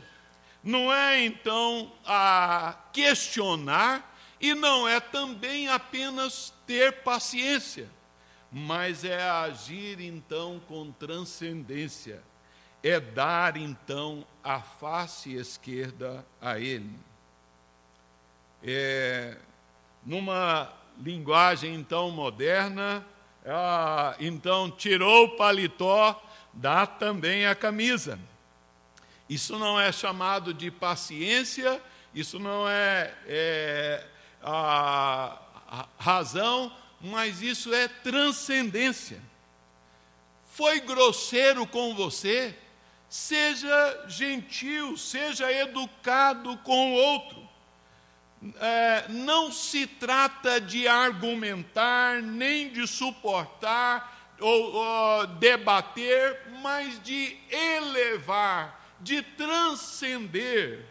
[0.63, 7.89] Não é então a questionar e não é também apenas ter paciência,
[8.49, 12.23] mas é agir então com transcendência,
[12.81, 16.97] é dar então a face esquerda a Ele.
[18.63, 19.37] É,
[20.05, 23.05] numa linguagem então moderna,
[23.45, 26.21] ah, então tirou o paletó,
[26.53, 28.19] dá também a camisa.
[29.29, 31.81] Isso não é chamado de paciência,
[32.13, 34.07] isso não é, é
[34.41, 35.39] a,
[35.97, 39.21] razão, mas isso é transcendência.
[40.51, 42.55] Foi grosseiro com você,
[43.09, 47.43] seja gentil, seja educado com o outro
[48.59, 58.95] é, não se trata de argumentar, nem de suportar ou, ou debater, mas de elevar,
[58.99, 60.85] de transcender.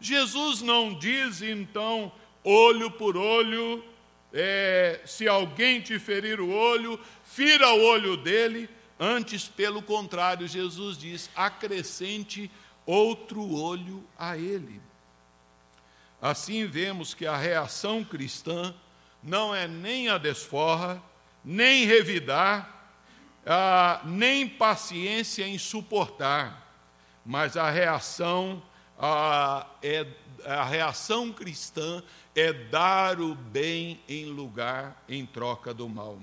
[0.00, 2.12] Jesus não diz então,
[2.44, 3.84] olho por olho,
[4.32, 8.68] é, se alguém te ferir o olho, fira o olho dele.
[8.98, 12.50] Antes, pelo contrário, Jesus diz: acrescente
[12.86, 14.80] outro olho a ele.
[16.20, 18.74] Assim vemos que a reação cristã
[19.22, 21.02] não é nem a desforra,
[21.44, 22.92] nem revidar,
[23.46, 26.66] ah, nem paciência em suportar,
[27.24, 28.62] mas a reação
[28.98, 30.06] ah, é
[30.44, 32.02] a reação cristã
[32.34, 36.18] é dar o bem em lugar em troca do mal.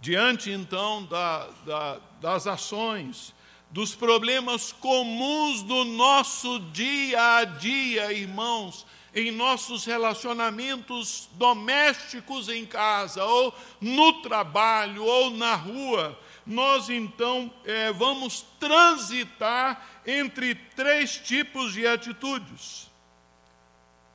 [0.00, 3.34] Diante então da, da, das ações
[3.74, 13.24] dos problemas comuns do nosso dia a dia, irmãos, em nossos relacionamentos domésticos em casa,
[13.24, 16.16] ou no trabalho, ou na rua,
[16.46, 22.88] nós então é, vamos transitar entre três tipos de atitudes: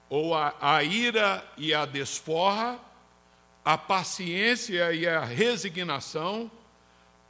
[0.07, 2.79] ou a, a ira e a desforra,
[3.65, 6.49] a paciência e a resignação,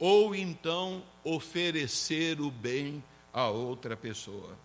[0.00, 4.56] ou então oferecer o bem a outra pessoa.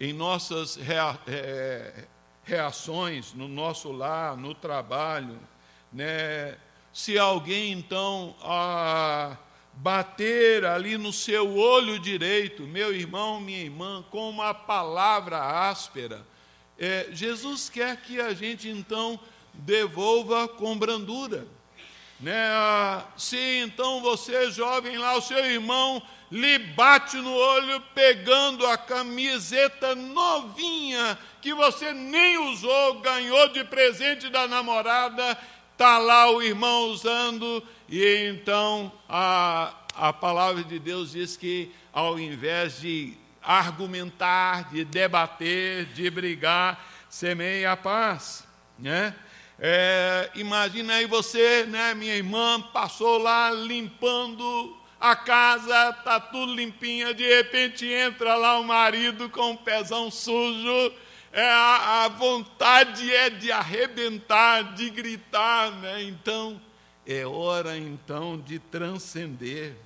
[0.00, 2.04] Em nossas rea, é,
[2.42, 5.38] reações, no nosso lar, no trabalho,
[5.92, 6.58] né,
[6.92, 9.36] se alguém então ah,
[9.72, 16.26] bater ali no seu olho direito, meu irmão, minha irmã, com uma palavra áspera,
[16.76, 19.18] é, Jesus quer que a gente então
[19.52, 21.46] devolva com brandura.
[22.20, 22.48] Né?
[22.50, 28.76] Ah, se então você, jovem lá, o seu irmão lhe bate no olho pegando a
[28.76, 35.38] camiseta novinha que você nem usou, ganhou de presente da namorada,
[35.72, 42.18] está lá o irmão usando, e então a, a palavra de Deus diz que ao
[42.18, 48.44] invés de argumentar, de debater, de brigar, semeie a paz.
[48.78, 49.14] Né?
[49.58, 57.14] É, imagina aí você, né, minha irmã, passou lá limpando a casa, está tudo limpinha,
[57.14, 60.92] de repente entra lá o marido com um pezão sujo,
[61.32, 66.02] é, a, a vontade é de arrebentar, de gritar, né?
[66.02, 66.60] Então,
[67.06, 69.76] é hora então de transcender.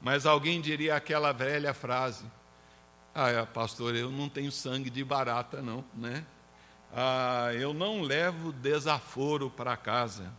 [0.00, 2.24] Mas alguém diria aquela velha frase:
[3.14, 6.24] Ah, pastor, eu não tenho sangue de barata, não, né?
[6.94, 10.32] Ah, eu não levo desaforo para casa.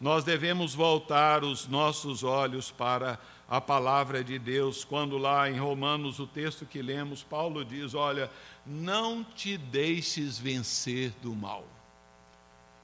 [0.00, 3.18] Nós devemos voltar os nossos olhos para
[3.48, 8.30] a palavra de Deus, quando lá em Romanos, o texto que lemos, Paulo diz: Olha,
[8.64, 11.64] não te deixes vencer do mal,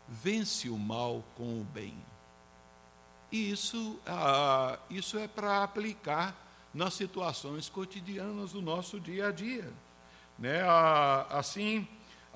[0.08, 1.94] vence o mal com o bem.
[3.30, 6.36] E isso, ah, isso é para aplicar
[6.72, 9.72] nas situações cotidianas do nosso dia a dia.
[10.38, 10.62] Né?
[10.62, 11.86] Ah, assim,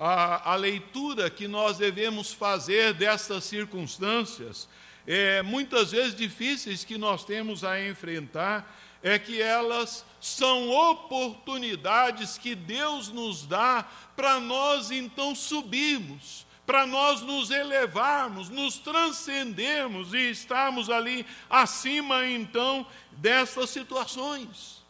[0.05, 4.67] a, a leitura que nós devemos fazer dessas circunstâncias,
[5.07, 12.53] é, muitas vezes difíceis que nós temos a enfrentar, é que elas são oportunidades que
[12.53, 20.89] Deus nos dá para nós então subirmos, para nós nos elevarmos, nos transcendermos e estarmos
[20.89, 24.83] ali acima então dessas situações.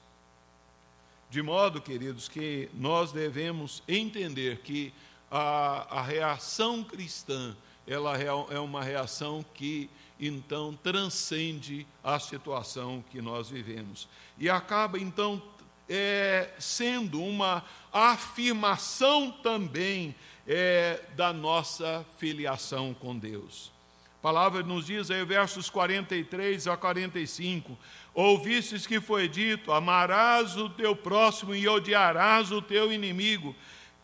[1.33, 4.93] De modo, queridos, que nós devemos entender que
[5.35, 7.57] a, a reação cristã
[7.87, 14.07] ela é uma reação que então transcende a situação que nós vivemos.
[14.37, 15.41] E acaba então
[15.89, 20.15] é, sendo uma afirmação também
[20.47, 23.71] é, da nossa filiação com Deus.
[24.19, 27.77] A palavra nos diz aí, versos 43 a 45:
[28.13, 33.53] Ouvistes que foi dito: Amarás o teu próximo e odiarás o teu inimigo.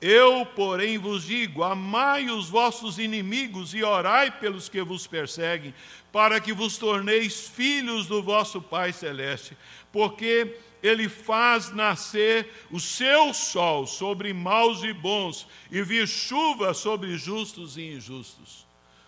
[0.01, 5.73] Eu, porém, vos digo: amai os vossos inimigos e orai pelos que vos perseguem,
[6.11, 9.57] para que vos torneis filhos do vosso Pai Celeste,
[9.91, 17.17] porque ele faz nascer o seu sol sobre maus e bons, e vir chuva sobre
[17.17, 18.65] justos e injustos.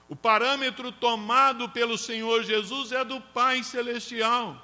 [0.10, 4.62] O parâmetro tomado pelo Senhor Jesus é do Pai Celestial.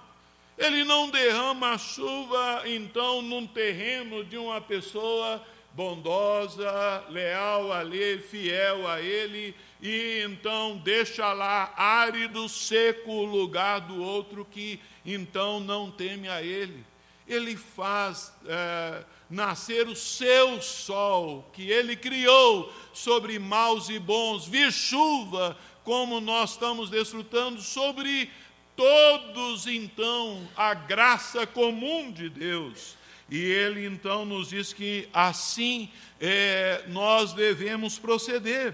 [0.58, 5.42] Ele não derrama a chuva, então, num terreno de uma pessoa
[5.78, 13.82] bondosa, leal a ele, fiel a ele, e então deixa lá árido, seco o lugar
[13.82, 16.84] do outro que então não teme a ele.
[17.28, 24.72] Ele faz é, nascer o seu sol, que ele criou sobre maus e bons, vir
[24.72, 28.32] chuva, como nós estamos desfrutando, sobre
[28.76, 32.97] todos então a graça comum de Deus.
[33.30, 38.74] E ele então nos diz que assim é, nós devemos proceder,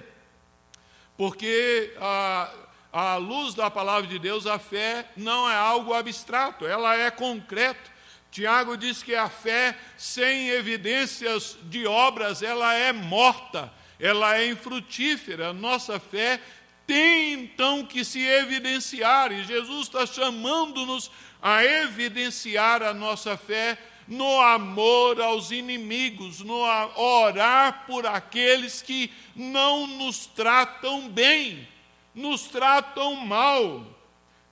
[1.17, 2.53] porque a,
[2.91, 7.91] a luz da palavra de Deus, a fé não é algo abstrato, ela é concreto.
[8.29, 15.53] Tiago diz que a fé sem evidências de obras, ela é morta, ela é infrutífera.
[15.53, 16.39] Nossa fé
[16.85, 21.09] tem então que se evidenciar, e Jesus está chamando-nos
[21.41, 23.77] a evidenciar a nossa fé
[24.07, 26.59] no amor aos inimigos, no
[26.95, 31.67] orar por aqueles que não nos tratam bem,
[32.13, 33.85] nos tratam mal.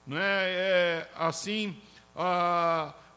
[0.06, 1.76] Não é, é assim,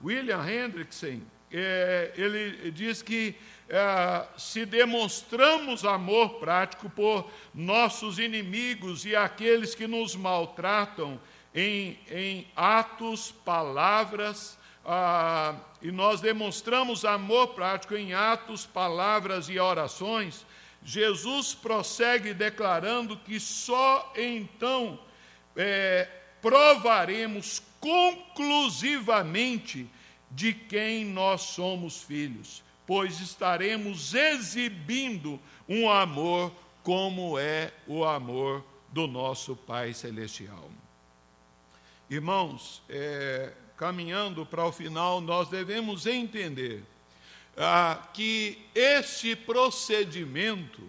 [0.04, 1.22] William Hendrickson,
[1.52, 3.36] é, ele diz que
[3.68, 11.20] é, se demonstramos amor prático por nossos inimigos e aqueles que nos maltratam
[11.54, 20.46] em, em atos, palavras, ah, e nós demonstramos amor prático em atos, palavras e orações,
[20.84, 25.00] Jesus prossegue declarando que só então
[25.56, 26.08] é,
[26.42, 29.90] provaremos conclusivamente
[30.30, 36.52] de quem nós somos filhos pois estaremos exibindo um amor
[36.84, 40.70] como é o amor do nosso Pai Celestial.
[42.10, 46.84] Irmãos, é, caminhando para o final, nós devemos entender
[47.58, 50.84] ah, que este procedimento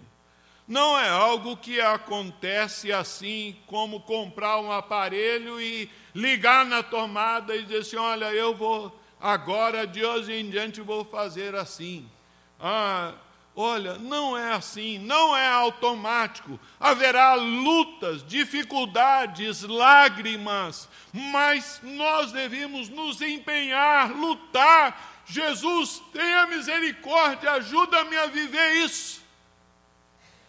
[0.67, 7.63] não é algo que acontece assim como comprar um aparelho e ligar na tomada e
[7.63, 12.09] dizer assim: olha, eu vou agora, de hoje em diante, vou fazer assim.
[12.59, 13.15] Ah,
[13.57, 16.61] olha, não é assim, não é automático.
[16.79, 25.25] Haverá lutas, dificuldades, lágrimas, mas nós devemos nos empenhar, lutar.
[25.25, 29.25] Jesus, tenha misericórdia, ajuda-me a viver isso.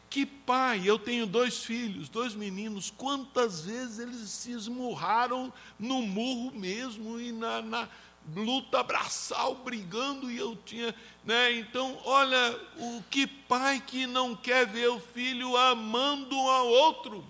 [0.10, 6.58] Que pai, eu tenho dois filhos, dois meninos, quantas vezes eles se esmurraram no murro
[6.58, 7.90] mesmo e na, na
[8.36, 10.94] luta abraçal, brigando, e eu tinha.
[11.24, 11.54] Né?
[11.54, 17.26] Então, olha, o que pai que não quer ver o filho amando um ao outro?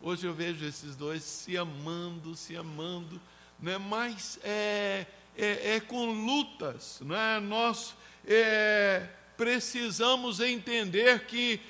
[0.00, 3.20] Hoje eu vejo esses dois se amando, se amando,
[3.58, 3.78] né?
[3.78, 7.40] mas é, é, é com lutas, né?
[7.40, 7.94] nós.
[8.28, 11.60] É, precisamos entender que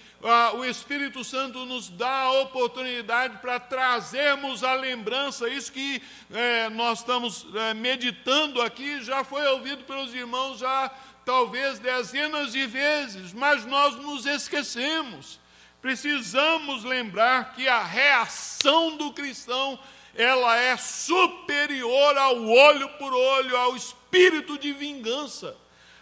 [0.55, 6.03] o Espírito Santo nos dá a oportunidade para trazermos a lembrança, isso que
[6.33, 10.91] é, nós estamos é, meditando aqui, já foi ouvido pelos irmãos já
[11.25, 15.41] talvez dezenas de vezes, mas nós nos esquecemos.
[15.83, 19.79] Precisamos lembrar que a reação do cristão
[20.15, 25.57] ela é superior ao olho por olho, ao espírito de vingança.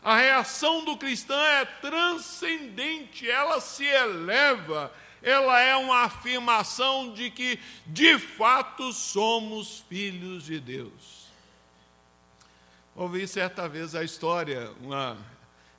[0.05, 4.93] A reação do cristão é transcendente, ela se eleva,
[5.23, 11.25] ela é uma afirmação de que de fato somos filhos de Deus.
[12.95, 15.17] Ouvi certa vez a história, uma,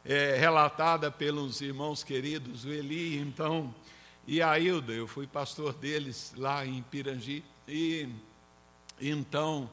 [0.03, 3.73] é, relatada pelos irmãos queridos, o Eli, então,
[4.25, 8.09] e a Hilda, eu fui pastor deles lá em Pirangi, e
[8.99, 9.69] então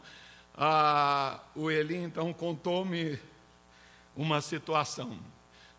[0.54, 3.18] a, o Eli então contou-me
[4.16, 5.18] uma situação.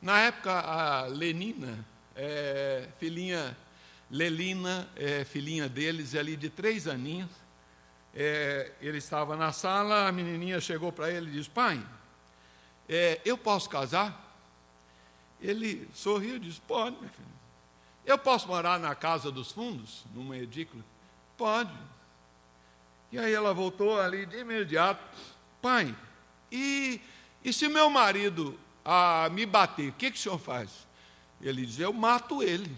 [0.01, 3.57] Na época, a Lenina, é, filhinha,
[4.09, 7.31] Lelina, é, filhinha deles, ali de três aninhos,
[8.13, 11.83] é, ele estava na sala, a menininha chegou para ele e disse: Pai,
[12.87, 14.19] é, eu posso casar?
[15.41, 17.33] Ele sorriu e disse: Pode, meu filho.
[18.05, 20.83] Eu posso morar na casa dos fundos, numa edícula?
[21.37, 21.73] Pode.
[23.11, 25.03] E aí ela voltou ali de imediato:
[25.61, 25.95] Pai,
[26.51, 27.01] e
[27.43, 30.87] e se meu marido ah, me bater, o que, que o senhor faz?
[31.41, 32.75] Ele diz: Eu mato ele.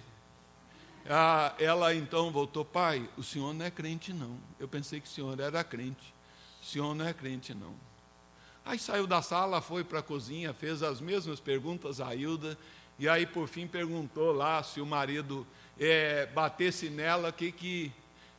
[1.09, 4.38] Ah, ela então voltou: Pai, o senhor não é crente, não.
[4.59, 6.13] Eu pensei que o senhor era crente.
[6.61, 7.76] O senhor não é crente, não.
[8.66, 12.57] Aí saiu da sala, foi para a cozinha, fez as mesmas perguntas a Hilda,
[12.97, 15.45] e aí por fim perguntou lá se o marido
[15.80, 17.91] é, batesse nela, o que, que,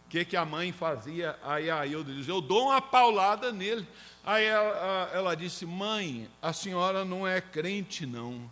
[0.08, 1.38] que, que a mãe fazia.
[1.42, 3.86] Aí a Hilda diz: Eu dou uma paulada nele.
[4.24, 8.50] Aí ela, ela disse: Mãe, a senhora não é crente, não.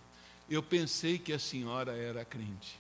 [0.49, 2.79] Eu pensei que a senhora era crente.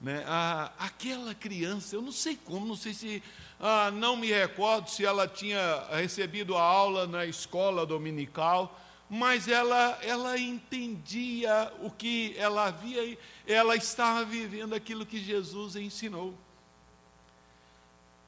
[0.00, 0.24] Né?
[0.26, 3.22] Ah, aquela criança, eu não sei como, não sei se,
[3.60, 9.96] ah, não me recordo se ela tinha recebido a aula na escola dominical, mas ela,
[10.02, 16.34] ela entendia o que ela havia, ela estava vivendo aquilo que Jesus ensinou.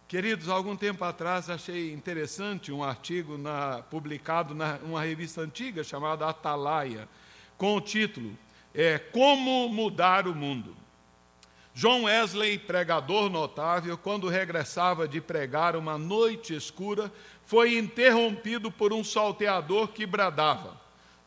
[0.07, 7.09] Queridos, algum tempo atrás achei interessante um artigo na, publicado numa revista antiga chamada Atalaia,
[7.57, 8.37] com o título
[8.75, 10.77] é, Como Mudar o Mundo.
[11.75, 17.11] John Wesley, pregador notável, quando regressava de pregar uma noite escura,
[17.45, 20.79] foi interrompido por um salteador que bradava: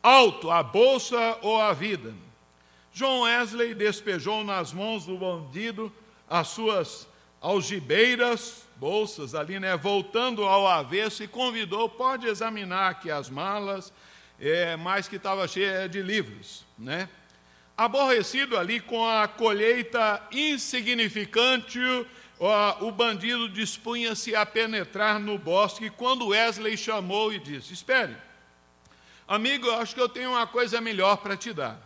[0.02, 2.14] Alto, a bolsa ou a vida?
[2.94, 5.92] John Wesley despejou nas mãos do bandido
[6.30, 7.06] as suas
[7.40, 13.92] algibeiras, bolsas ali, né, voltando ao avesso e convidou, pode examinar aqui as malas,
[14.40, 17.08] é, mas que estava cheia de livros, né?
[17.76, 21.78] Aborrecido ali com a colheita insignificante,
[22.38, 28.16] o, o bandido dispunha-se a penetrar no bosque quando Wesley chamou e disse: Espere,
[29.26, 31.80] amigo, acho que eu tenho uma coisa melhor para te dar.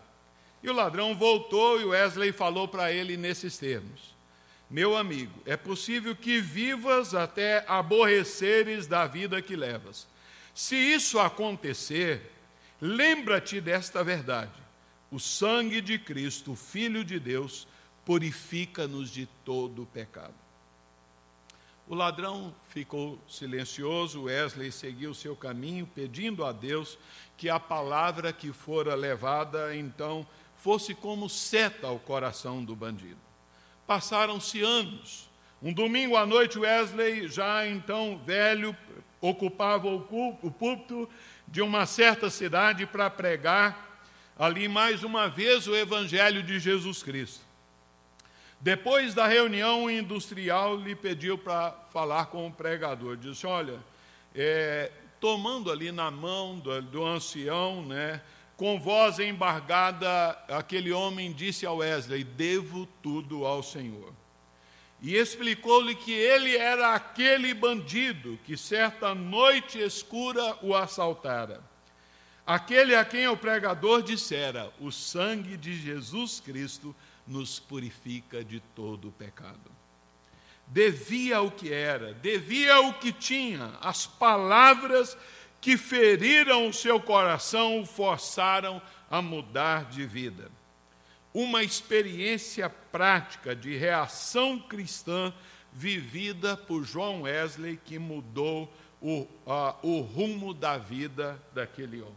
[0.63, 4.12] E o ladrão voltou e Wesley falou para ele nesses termos:
[4.73, 10.09] meu amigo, é possível que vivas até aborreceres da vida que levas.
[10.55, 12.33] Se isso acontecer,
[12.81, 14.59] lembra-te desta verdade:
[15.11, 17.69] o sangue de Cristo, Filho de Deus,
[18.03, 20.35] purifica-nos de todo o pecado.
[21.87, 26.99] O ladrão ficou silencioso, Wesley seguiu seu caminho, pedindo a Deus
[27.37, 33.32] que a palavra que fora levada então fosse como seta ao coração do bandido.
[33.93, 35.29] Passaram-se anos.
[35.63, 38.75] Um domingo à noite, Wesley, já então velho,
[39.21, 41.07] ocupava o púlpito
[41.47, 44.03] de uma certa cidade para pregar
[44.39, 47.45] ali mais uma vez o Evangelho de Jesus Cristo.
[48.59, 53.19] Depois da reunião industrial, lhe pediu para falar com o pregador.
[53.19, 53.79] Disse: Olha,
[54.35, 54.91] é,
[55.21, 58.23] tomando ali na mão do, do ancião, né,
[58.63, 64.15] com voz embargada, aquele homem disse a Wesley: Devo tudo ao Senhor.
[65.01, 71.61] E explicou-lhe que ele era aquele bandido que certa noite escura o assaltara.
[72.47, 76.95] Aquele a quem o pregador dissera: O sangue de Jesus Cristo
[77.27, 79.73] nos purifica de todo o pecado.
[80.69, 85.19] Devia o que era, devia o que tinha, as palavras
[85.63, 90.51] que feriram o seu coração o forçaram a mudar de vida
[91.35, 95.33] uma experiência prática de reação cristã
[95.73, 99.27] vivida por João Wesley que mudou o,
[99.83, 102.15] o rumo da vida daquele homem.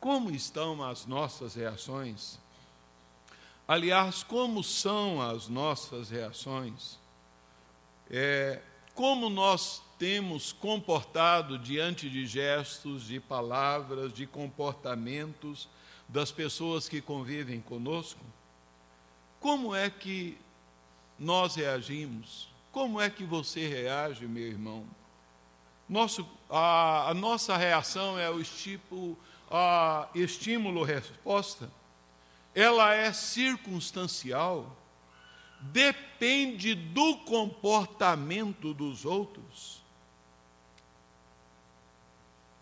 [0.00, 2.38] Como estão as nossas reações?
[3.68, 6.98] Aliás, como são as nossas reações?
[8.10, 8.60] É,
[8.94, 15.68] como nós temos comportado diante de gestos, de palavras, de comportamentos
[16.08, 18.24] das pessoas que convivem conosco,
[19.40, 20.38] como é que
[21.18, 22.48] nós reagimos?
[22.72, 24.86] Como é que você reage, meu irmão?
[25.88, 29.18] Nosso, a, a nossa reação é o tipo,
[30.14, 31.70] estímulo-resposta.
[32.54, 34.76] Ela é circunstancial,
[35.60, 39.83] depende do comportamento dos outros.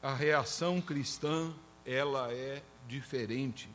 [0.03, 1.53] A reação cristã,
[1.87, 3.69] ela é diferente.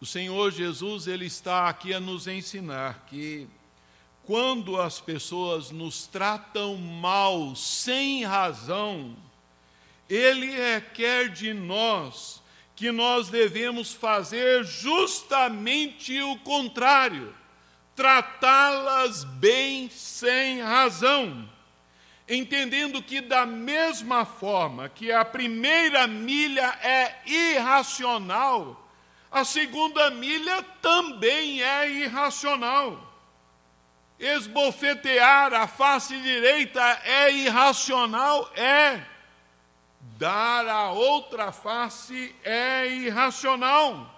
[0.00, 3.46] O Senhor Jesus, ele está aqui a nos ensinar que
[4.24, 9.16] quando as pessoas nos tratam mal sem razão,
[10.10, 12.42] ele requer de nós
[12.74, 17.32] que nós devemos fazer justamente o contrário,
[17.94, 21.55] tratá-las bem sem razão
[22.28, 28.88] entendendo que, da mesma forma que a primeira milha é irracional,
[29.30, 33.06] a segunda milha também é irracional.
[34.18, 38.50] Esbofetear a face direita é irracional?
[38.56, 39.04] É.
[40.18, 44.14] Dar a outra face é irracional.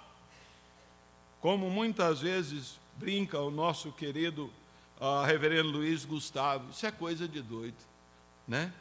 [1.40, 4.52] Como muitas vezes brinca o nosso querido
[5.00, 7.76] uh, reverendo Luiz Gustavo, isso é coisa de doido.
[8.48, 8.72] Né?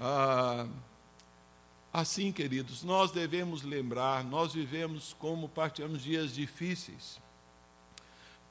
[0.00, 0.66] Ah,
[1.92, 7.20] assim, queridos, nós devemos lembrar, nós vivemos como partilhamos dias difíceis.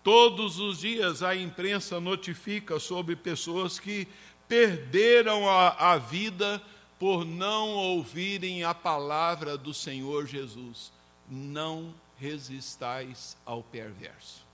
[0.03, 4.07] Todos os dias a imprensa notifica sobre pessoas que
[4.47, 6.62] perderam a, a vida
[6.99, 10.91] por não ouvirem a palavra do Senhor Jesus.
[11.28, 14.45] Não resistais ao perverso.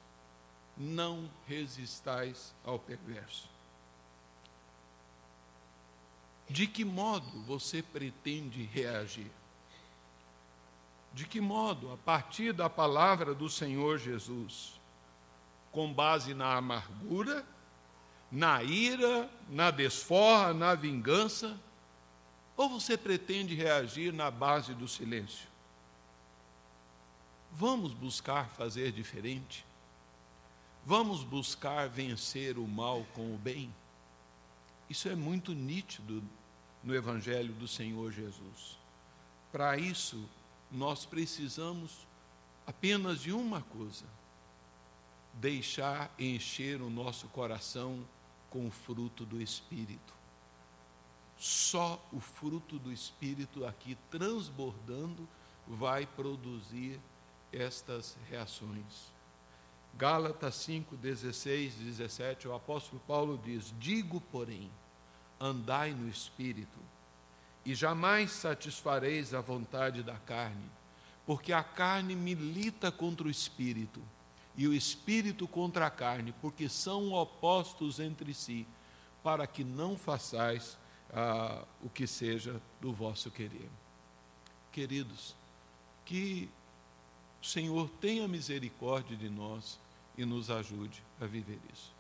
[0.78, 3.57] Não resistais ao perverso.
[6.50, 9.32] De que modo você pretende reagir?
[11.14, 14.80] De que modo, a partir da palavra do Senhor Jesus,
[15.72, 17.46] com base na amargura,
[18.32, 21.60] na ira, na desforra, na vingança,
[22.56, 25.48] ou você pretende reagir na base do silêncio?
[27.52, 29.66] Vamos buscar fazer diferente?
[30.86, 33.74] Vamos buscar vencer o mal com o bem?
[34.90, 36.24] Isso é muito nítido
[36.88, 38.80] no Evangelho do Senhor Jesus.
[39.52, 40.24] Para isso,
[40.72, 42.08] nós precisamos
[42.66, 44.06] apenas de uma coisa:
[45.34, 48.08] deixar encher o nosso coração
[48.50, 50.14] com o fruto do Espírito.
[51.38, 55.28] Só o fruto do Espírito aqui transbordando
[55.68, 57.02] vai produzir
[57.52, 59.12] estas reações.
[59.98, 64.72] Gálatas 5, 16, 17, o apóstolo Paulo diz: Digo, porém,
[65.40, 66.80] andai no espírito,
[67.66, 70.70] e jamais satisfareis a vontade da carne,
[71.26, 74.02] porque a carne milita contra o espírito,
[74.56, 78.66] e o espírito contra a carne, porque são opostos entre si,
[79.24, 80.78] para que não façais
[81.12, 83.70] ah, o que seja do vosso querer.
[84.72, 85.36] Queridos,
[86.06, 86.50] que
[87.42, 89.80] o Senhor tenha misericórdia de nós
[90.18, 91.97] e nos ajude a viver isso.